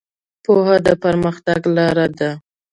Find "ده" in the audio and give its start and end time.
2.17-2.31